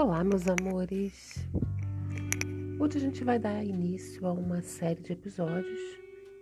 [0.00, 1.44] Olá, meus amores!
[2.78, 5.80] Hoje a gente vai dar início a uma série de episódios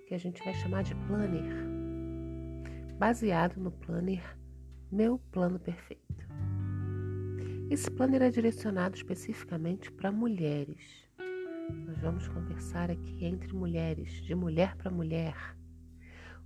[0.06, 1.54] que a gente vai chamar de Planner,
[2.98, 4.22] baseado no Planner
[4.92, 6.28] Meu Plano Perfeito.
[7.70, 11.08] Esse planner é direcionado especificamente para mulheres.
[11.86, 15.34] Nós vamos conversar aqui entre mulheres, de mulher para mulher.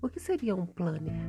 [0.01, 1.21] O que seria um planner?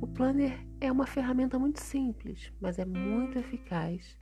[0.00, 4.16] O planner é uma ferramenta muito simples, mas é muito eficaz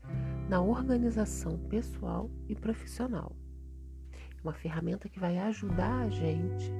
[0.49, 3.37] na organização pessoal e profissional.
[4.13, 6.71] É uma ferramenta que vai ajudar a gente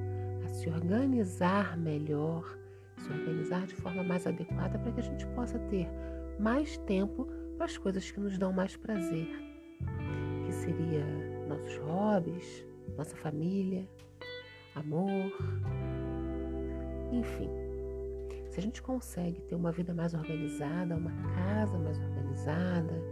[0.45, 2.57] a se organizar melhor,
[2.97, 5.87] se organizar de forma mais adequada para que a gente possa ter
[6.39, 7.27] mais tempo
[7.57, 9.27] para as coisas que nos dão mais prazer,
[10.45, 11.05] que seria
[11.47, 13.87] nossos hobbies, nossa família,
[14.75, 15.31] amor,
[17.11, 17.49] enfim.
[18.49, 23.06] Se a gente consegue ter uma vida mais organizada, uma casa mais organizada,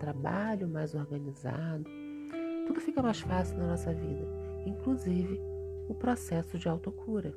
[0.00, 1.84] trabalho mais organizado,
[2.66, 4.26] tudo fica mais fácil na nossa vida,
[4.66, 5.38] inclusive
[5.88, 7.34] o processo de autocura.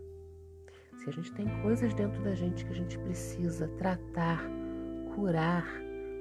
[0.97, 4.41] Se a gente tem coisas dentro da gente que a gente precisa tratar,
[5.13, 5.67] curar,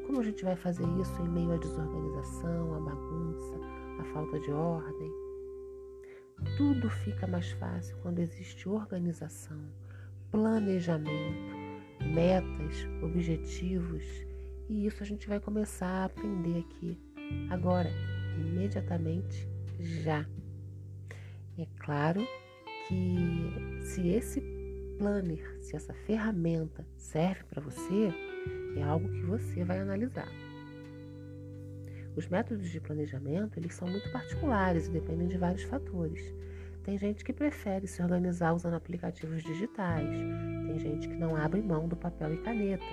[0.07, 3.55] como a gente vai fazer isso em meio à desorganização, à bagunça,
[4.01, 5.13] à falta de ordem?
[6.57, 9.61] Tudo fica mais fácil quando existe organização,
[10.33, 11.55] planejamento,
[12.01, 14.03] metas, objetivos
[14.73, 16.99] e isso a gente vai começar a aprender aqui,
[17.51, 17.91] agora,
[18.39, 19.47] imediatamente,
[19.79, 20.27] já.
[21.59, 22.27] É claro
[22.89, 24.41] que se esse
[24.99, 28.15] planner, se essa ferramenta serve para você,
[28.75, 30.29] é algo que você vai analisar.
[32.17, 36.35] Os métodos de planejamento, eles são muito particulares e dependem de vários fatores.
[36.83, 40.09] Tem gente que prefere se organizar usando aplicativos digitais.
[40.67, 42.85] Tem gente que não abre mão do papel e caneta,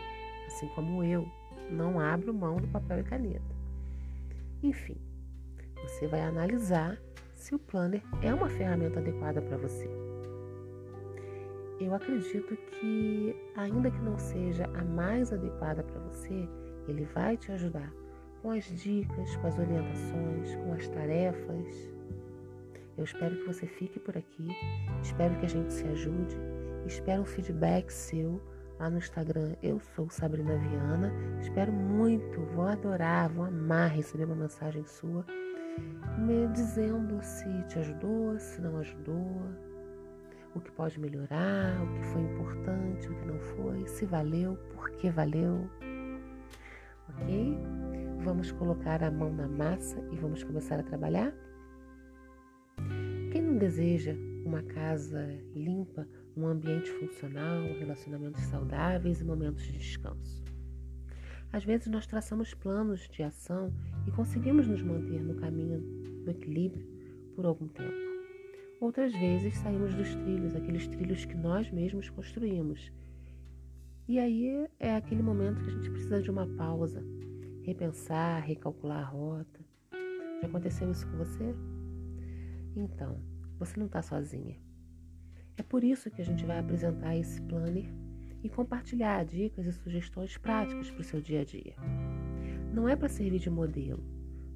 [0.45, 1.39] assim como eu
[1.72, 3.56] não abro mão do papel e caneta.
[4.62, 4.97] Enfim,
[5.81, 6.97] você vai analisar
[7.34, 9.90] se o planner é uma ferramenta adequada para você.
[11.80, 16.47] Eu acredito que, ainda que não seja a mais adequada para você,
[16.88, 17.90] ele vai te ajudar
[18.41, 21.94] com as dicas, com as orientações, com as tarefas.
[22.97, 24.47] Eu espero que você fique por aqui,
[25.01, 26.36] espero que a gente se ajude,
[26.86, 28.41] espero um feedback seu
[28.79, 29.56] lá no Instagram.
[29.62, 31.12] Eu sou Sabrina Viana.
[31.41, 35.25] Espero muito, vou adorar, vou amar receber uma mensagem sua
[36.17, 39.41] me dizendo se te ajudou, se não ajudou,
[40.53, 44.89] o que pode melhorar, o que foi importante, o que não foi, se valeu, por
[44.91, 45.69] que valeu.
[47.09, 47.57] Ok?
[48.23, 51.34] Vamos colocar a mão na massa e vamos começar a trabalhar?
[53.31, 55.25] Quem não deseja uma casa
[55.56, 60.44] limpa, um ambiente funcional, relacionamentos saudáveis e momentos de descanso.
[61.51, 63.73] Às vezes nós traçamos planos de ação
[64.07, 65.79] e conseguimos nos manter no caminho
[66.23, 66.85] do equilíbrio
[67.35, 68.09] por algum tempo.
[68.79, 72.91] Outras vezes saímos dos trilhos, aqueles trilhos que nós mesmos construímos.
[74.07, 77.03] E aí é aquele momento que a gente precisa de uma pausa,
[77.63, 79.59] repensar, recalcular a rota.
[80.41, 81.53] Já aconteceu isso com você?
[82.75, 83.19] Então,
[83.57, 84.69] você não está sozinha.
[85.59, 87.94] É por isso que a gente vai apresentar esse planner
[88.42, 91.75] e compartilhar dicas e sugestões práticas para o seu dia a dia.
[92.74, 94.02] Não é para servir de modelo,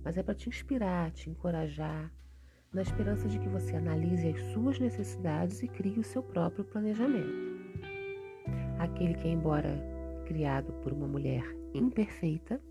[0.02, 2.10] mas é para te inspirar, te encorajar,
[2.72, 7.52] na esperança de que você analise as suas necessidades e crie o seu próprio planejamento.
[8.80, 9.78] Aquele que, embora
[10.26, 11.44] criado por uma mulher
[11.74, 12.62] imperfeita,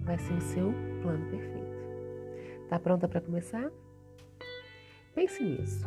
[0.00, 0.72] vai ser o seu
[1.02, 2.62] plano perfeito.
[2.62, 3.68] Está pronta para começar?
[5.12, 5.84] Pense nisso.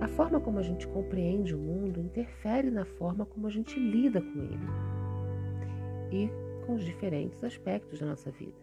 [0.00, 4.20] A forma como a gente compreende o mundo interfere na forma como a gente lida
[4.20, 4.66] com ele
[6.10, 6.30] e
[6.64, 8.56] com os diferentes aspectos da nossa vida.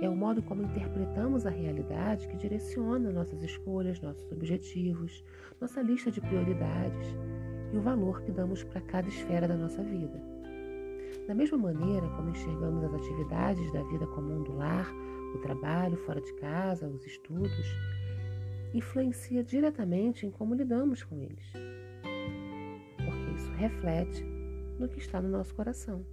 [0.00, 5.22] É o modo como interpretamos a realidade que direciona nossas escolhas, nossos objetivos,
[5.60, 7.14] nossa lista de prioridades
[7.70, 10.18] e o valor que damos para cada esfera da nossa vida.
[11.28, 14.90] Da mesma maneira como enxergamos as atividades da vida comum do lar,
[15.34, 17.76] o trabalho fora de casa, os estudos,
[18.72, 21.44] influencia diretamente em como lidamos com eles,
[22.96, 24.24] porque isso reflete
[24.78, 26.04] no que está no nosso coração.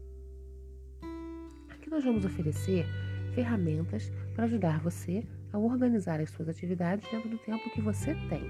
[1.70, 2.86] Aqui nós vamos oferecer
[3.34, 5.24] ferramentas para ajudar você
[5.54, 8.42] a organizar as suas atividades dentro do tempo que você tem,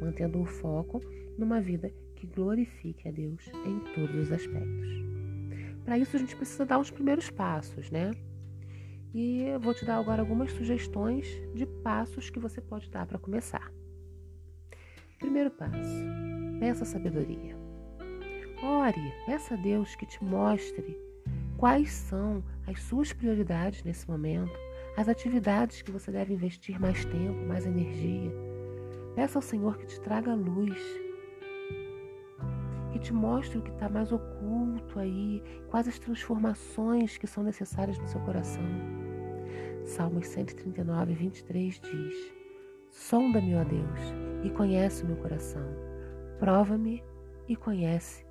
[0.00, 1.00] mantendo o foco
[1.36, 4.88] numa vida que glorifique a Deus em todos os aspectos.
[5.84, 8.10] Para isso a gente precisa dar os primeiros passos, né?
[9.18, 13.18] E eu vou te dar agora algumas sugestões de passos que você pode dar para
[13.18, 13.72] começar.
[15.18, 16.04] Primeiro passo:
[16.60, 17.56] peça sabedoria.
[18.62, 20.96] Ore, peça a Deus que te mostre
[21.56, 24.56] quais são as suas prioridades nesse momento,
[24.96, 28.30] as atividades que você deve investir mais tempo, mais energia.
[29.16, 30.80] Peça ao Senhor que te traga luz,
[32.92, 37.98] que te mostre o que está mais oculto aí, quais as transformações que são necessárias
[37.98, 38.97] no seu coração.
[39.88, 42.34] Salmos 139, 23 diz:
[42.90, 44.00] Sonda-me, ó Deus,
[44.44, 45.64] e conhece o meu coração.
[46.38, 47.02] Prova-me
[47.48, 48.26] e conhece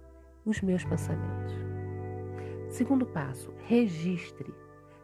[0.45, 1.55] os meus pensamentos.
[2.69, 4.53] Segundo passo, registre.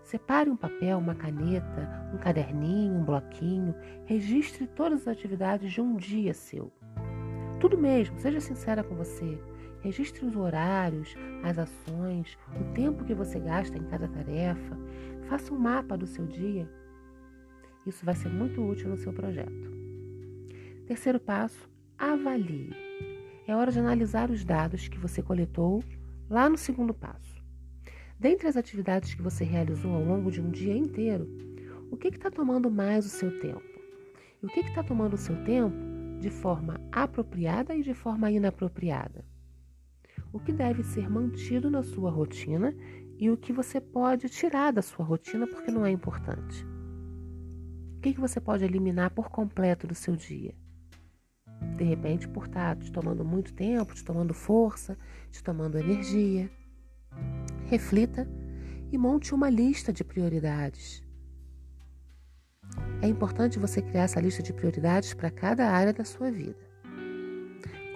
[0.03, 3.73] Separe um papel, uma caneta, um caderninho, um bloquinho.
[4.05, 6.71] Registre todas as atividades de um dia seu.
[7.59, 9.41] Tudo mesmo, seja sincera com você.
[9.83, 11.13] Registre os horários,
[11.43, 14.77] as ações, o tempo que você gasta em cada tarefa.
[15.27, 16.69] Faça um mapa do seu dia.
[17.85, 19.71] Isso vai ser muito útil no seu projeto.
[20.85, 22.71] Terceiro passo, avalie.
[23.47, 25.83] É hora de analisar os dados que você coletou
[26.29, 27.43] lá no segundo passo.
[28.19, 31.27] Dentre as atividades que você realizou ao longo de um dia inteiro,
[31.91, 33.61] o que está tomando mais o seu tempo?
[34.41, 35.75] E o que está tomando o seu tempo
[36.19, 39.25] de forma apropriada e de forma inapropriada?
[40.31, 42.75] O que deve ser mantido na sua rotina
[43.17, 46.65] e o que você pode tirar da sua rotina porque não é importante?
[47.97, 50.53] O que, você pode eliminar por completo do seu dia?
[51.77, 54.97] De repente, por estar te tomando muito tempo, te tomando força,
[55.31, 56.51] te tomando energia.
[57.67, 58.27] Reflita
[58.91, 61.01] e monte uma lista de prioridades.
[63.01, 66.59] É importante você criar essa lista de prioridades para cada área da sua vida.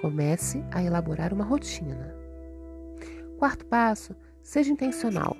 [0.01, 2.15] Comece a elaborar uma rotina.
[3.37, 4.15] Quarto passo,
[4.47, 5.35] seja intencional.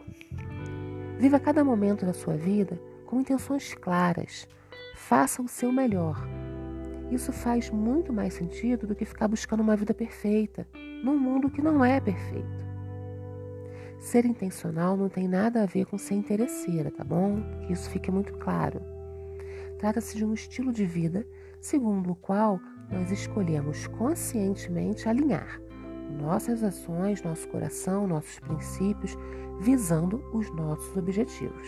[1.18, 4.48] Viva cada momento da sua vida com intenções claras.
[4.96, 6.18] Faça o seu melhor
[7.12, 10.68] isso faz muito mais sentido do que ficar buscando uma vida perfeita
[11.04, 12.68] num mundo que não é perfeito.
[14.00, 17.42] Ser intencional não tem nada a ver com ser interesseira, tá bom?
[17.66, 18.82] Que isso fique muito claro.
[19.80, 21.26] Trata-se de um estilo de vida
[21.62, 22.60] segundo o qual
[22.92, 25.62] nós escolhemos conscientemente alinhar
[26.10, 29.18] nossas ações, nosso coração, nossos princípios,
[29.60, 31.68] visando os nossos objetivos.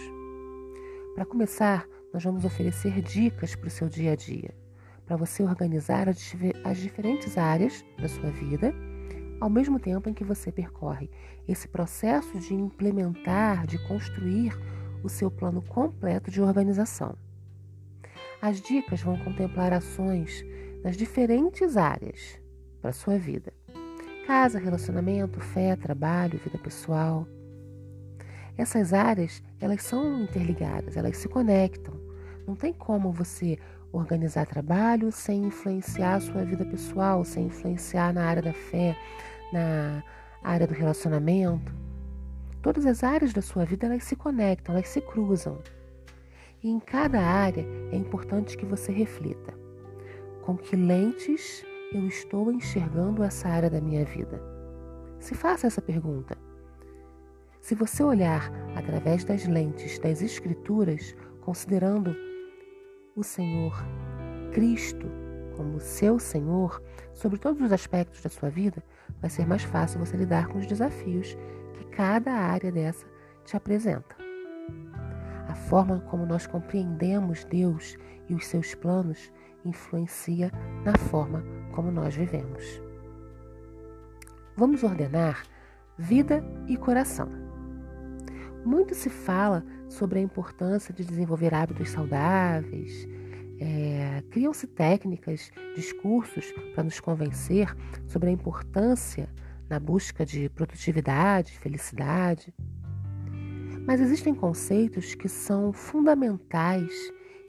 [1.16, 4.54] Para começar, nós vamos oferecer dicas para o seu dia a dia
[5.10, 8.72] para você organizar as diferentes áreas da sua vida,
[9.42, 11.10] ao mesmo tempo em que você percorre
[11.48, 14.56] esse processo de implementar, de construir
[15.04, 17.18] o seu plano completo de organização.
[18.40, 20.46] As dicas vão contemplar ações
[20.84, 22.40] nas diferentes áreas
[22.80, 23.52] para a sua vida:
[24.30, 27.28] casa, relacionamento, fé, trabalho, vida pessoal.
[28.56, 31.96] Essas áreas, elas são interligadas, elas se conectam.
[32.46, 33.58] Não tem como você
[33.92, 38.96] organizar trabalho sem influenciar a sua vida pessoal, sem influenciar na área da fé,
[39.52, 40.04] na
[40.44, 41.74] área do relacionamento.
[42.62, 45.58] Todas as áreas da sua vida elas se conectam, elas se cruzam.
[46.62, 49.56] E em cada área é importante que você reflita:
[50.44, 54.40] com que lentes eu estou enxergando essa área da minha vida?
[55.20, 56.38] Se faça essa pergunta.
[57.62, 62.16] Se você olhar através das lentes das Escrituras, considerando
[63.16, 63.74] o Senhor
[64.54, 65.08] Cristo
[65.58, 66.82] como seu Senhor
[67.14, 68.84] sobre todos os aspectos da sua vida,
[69.20, 71.36] vai ser mais fácil você lidar com os desafios
[71.74, 73.06] que cada área dessa
[73.44, 74.16] te apresenta.
[75.48, 77.98] A forma como nós compreendemos Deus
[78.30, 79.34] e os seus planos
[79.66, 80.52] influencia
[80.86, 81.44] na forma
[81.80, 82.82] como nós vivemos.
[84.58, 85.46] Vamos ordenar
[85.98, 87.30] vida e coração.
[88.66, 93.08] Muito se fala sobre a importância de desenvolver hábitos saudáveis.
[93.62, 97.74] É, Criam-se técnicas, discursos para nos convencer
[98.08, 99.30] sobre a importância
[99.70, 102.54] na busca de produtividade, felicidade.
[103.88, 106.92] Mas existem conceitos que são fundamentais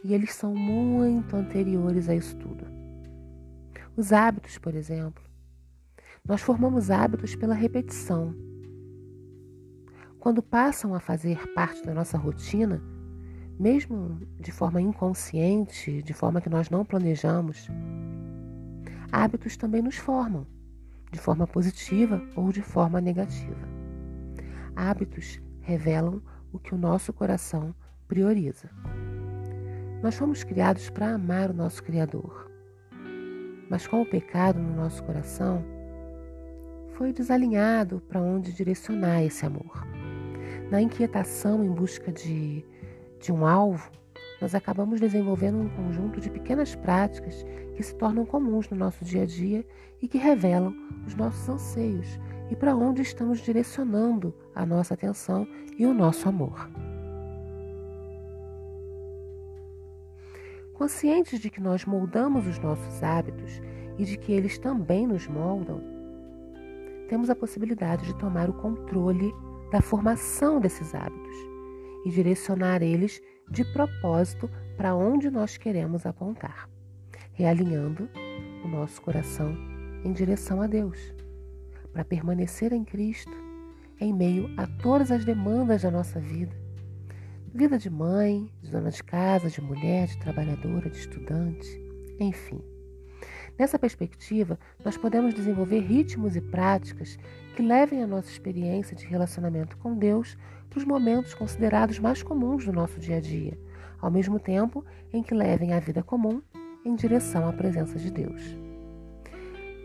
[0.04, 2.79] e eles são muito anteriores a isso tudo.
[4.00, 5.22] Os hábitos, por exemplo.
[6.26, 8.34] Nós formamos hábitos pela repetição.
[10.18, 12.82] Quando passam a fazer parte da nossa rotina,
[13.58, 17.68] mesmo de forma inconsciente, de forma que nós não planejamos,
[19.12, 20.46] hábitos também nos formam,
[21.12, 23.68] de forma positiva ou de forma negativa.
[24.74, 26.22] Hábitos revelam
[26.54, 27.74] o que o nosso coração
[28.08, 28.70] prioriza.
[30.02, 32.49] Nós fomos criados para amar o nosso Criador,
[33.70, 35.64] mas com o pecado no nosso coração,
[36.94, 39.86] foi desalinhado para onde direcionar esse amor.
[40.70, 42.64] Na inquietação em busca de,
[43.18, 43.90] de um alvo,
[44.40, 47.44] nós acabamos desenvolvendo um conjunto de pequenas práticas
[47.76, 49.64] que se tornam comuns no nosso dia a dia
[50.02, 50.74] e que revelam
[51.06, 52.18] os nossos anseios
[52.50, 55.46] e para onde estamos direcionando a nossa atenção
[55.78, 56.68] e o nosso amor.
[60.80, 63.60] Conscientes de que nós moldamos os nossos hábitos
[63.98, 65.78] e de que eles também nos moldam,
[67.06, 69.30] temos a possibilidade de tomar o controle
[69.70, 71.36] da formação desses hábitos
[72.06, 73.20] e direcionar eles
[73.50, 76.66] de propósito para onde nós queremos apontar,
[77.34, 78.08] realinhando
[78.64, 79.54] o nosso coração
[80.02, 81.14] em direção a Deus,
[81.92, 83.36] para permanecer em Cristo
[84.00, 86.59] em meio a todas as demandas da nossa vida.
[87.52, 91.68] Vida de mãe, de dona de casa, de mulher, de trabalhadora, de estudante,
[92.20, 92.60] enfim.
[93.58, 97.18] Nessa perspectiva, nós podemos desenvolver ritmos e práticas
[97.56, 100.38] que levem a nossa experiência de relacionamento com Deus
[100.68, 103.58] para os momentos considerados mais comuns do nosso dia a dia,
[104.00, 106.40] ao mesmo tempo em que levem a vida comum
[106.84, 108.56] em direção à presença de Deus.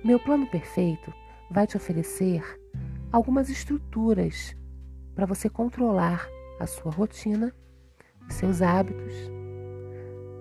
[0.03, 1.11] Meu plano perfeito
[1.49, 2.43] vai te oferecer
[3.11, 4.55] algumas estruturas
[5.15, 7.53] para você controlar a sua rotina,
[8.29, 9.13] seus hábitos,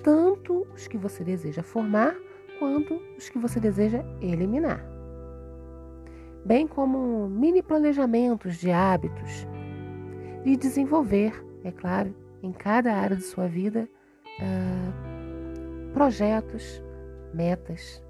[0.03, 2.15] tanto os que você deseja formar
[2.59, 4.85] quanto os que você deseja eliminar.
[6.45, 9.47] Bem como mini planejamentos de hábitos
[10.45, 11.33] e desenvolver,
[11.65, 13.89] é claro, em cada área de sua vida,
[14.41, 16.83] uh, projetos,
[17.33, 18.03] metas,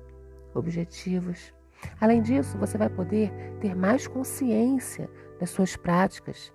[0.52, 1.54] objetivos.
[2.00, 3.30] Além disso, você vai poder
[3.61, 5.08] ter mais consciência
[5.38, 6.52] das suas práticas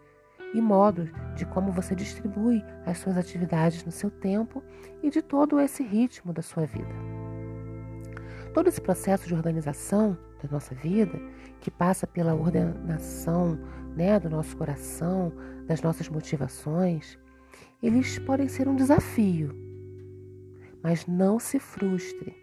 [0.53, 4.63] e modos de como você distribui as suas atividades no seu tempo
[5.03, 6.93] e de todo esse ritmo da sua vida.
[8.53, 11.19] Todo esse processo de organização da nossa vida,
[11.59, 13.59] que passa pela ordenação
[13.95, 15.31] né, do nosso coração,
[15.67, 17.17] das nossas motivações,
[17.81, 19.55] eles podem ser um desafio.
[20.81, 22.35] Mas não se frustre,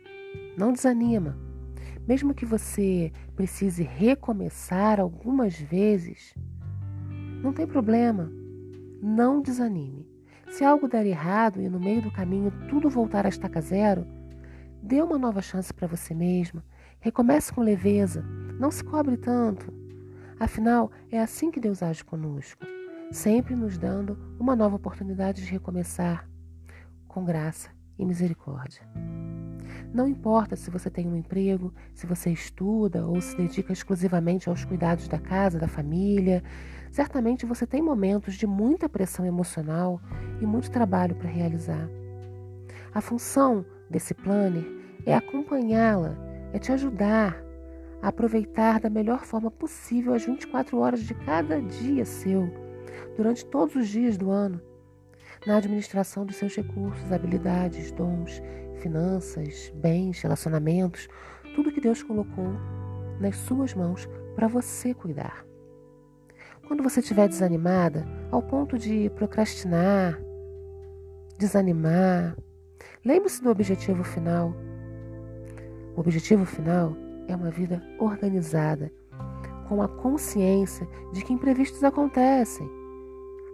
[0.57, 1.37] não desanima.
[2.07, 6.35] Mesmo que você precise recomeçar algumas vezes,
[7.43, 8.31] não tem problema.
[9.03, 10.09] Não desanime.
[10.51, 14.07] Se algo der errado e no meio do caminho tudo voltar a estaca zero,
[14.83, 16.65] dê uma nova chance para você mesma.
[17.01, 18.23] Recomece com leveza.
[18.59, 19.73] Não se cobre tanto.
[20.39, 22.65] Afinal, é assim que Deus age conosco,
[23.11, 26.29] sempre nos dando uma nova oportunidade de recomeçar
[27.09, 28.83] com graça e misericórdia.
[29.97, 34.63] Não importa se você tem um emprego, se você estuda ou se dedica exclusivamente aos
[34.63, 36.45] cuidados da casa, da família,
[36.91, 39.99] certamente você tem momentos de muita pressão emocional
[40.39, 41.89] e muito trabalho para realizar.
[42.93, 44.67] A função desse planner
[45.07, 46.15] é acompanhá-la,
[46.53, 47.43] é te ajudar
[48.03, 52.51] a aproveitar da melhor forma possível as 24 horas de cada dia seu,
[53.17, 54.61] durante todos os dias do ano,
[55.47, 58.43] na administração dos seus recursos, habilidades, dons
[58.81, 61.09] finanças, bens, relacionamentos,
[61.55, 62.53] tudo que Deus colocou
[63.21, 65.47] nas suas mãos para você cuidar.
[66.67, 70.21] Quando você estiver desanimada, ao ponto de procrastinar,
[71.39, 72.37] desanimar,
[73.05, 74.53] lembre-se do objetivo final.
[75.97, 76.97] O objetivo final
[77.29, 78.93] é uma vida organizada,
[79.69, 82.69] com a consciência de que imprevistos acontecem.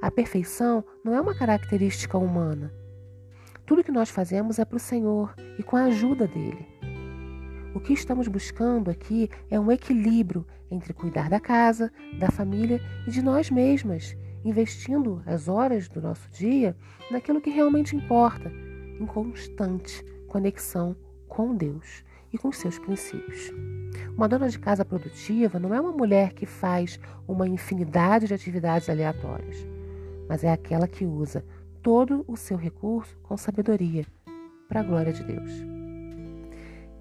[0.03, 2.71] A perfeição não é uma característica humana
[3.73, 6.67] tudo que nós fazemos é para o Senhor e com a ajuda dele.
[7.75, 13.11] O que estamos buscando aqui é um equilíbrio entre cuidar da casa, da família e
[13.11, 16.77] de nós mesmas, investindo as horas do nosso dia
[17.11, 18.53] naquilo que realmente importa,
[19.01, 20.95] em constante conexão
[21.29, 23.51] com Deus e com seus princípios.
[24.15, 28.91] Uma dona de casa produtiva não é uma mulher que faz uma infinidade de atividades
[28.91, 29.67] aleatórias,
[30.33, 31.45] mas é aquela que usa
[31.83, 34.07] todo o seu recurso com sabedoria,
[34.67, 35.51] para a glória de Deus.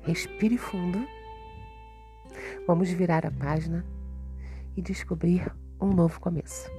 [0.01, 1.00] Respire fundo.
[2.67, 3.85] Vamos virar a página
[4.75, 6.69] e descobrir um novo começo.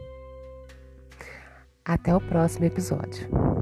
[1.82, 3.61] Até o próximo episódio.